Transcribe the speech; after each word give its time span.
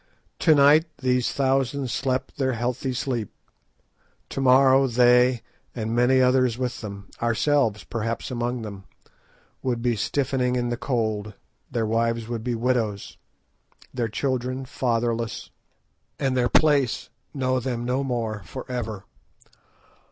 To 0.39 0.55
night 0.55 0.85
these 0.97 1.31
thousands 1.31 1.91
slept 1.91 2.37
their 2.37 2.53
healthy 2.53 2.91
sleep, 2.91 3.31
to 4.29 4.41
morrow 4.41 4.87
they, 4.87 5.43
and 5.75 5.95
many 5.95 6.19
others 6.19 6.57
with 6.57 6.81
them, 6.81 7.11
ourselves 7.21 7.83
perhaps 7.83 8.31
among 8.31 8.63
them, 8.63 8.85
would 9.61 9.83
be 9.83 9.95
stiffening 9.95 10.55
in 10.55 10.69
the 10.69 10.75
cold; 10.75 11.35
their 11.69 11.85
wives 11.85 12.27
would 12.27 12.43
be 12.43 12.55
widows, 12.55 13.17
their 13.93 14.09
children 14.09 14.65
fatherless, 14.65 15.51
and 16.17 16.35
their 16.35 16.49
place 16.49 17.11
know 17.31 17.59
them 17.59 17.85
no 17.85 18.03
more 18.03 18.41
for 18.43 18.65
ever. 18.71 19.05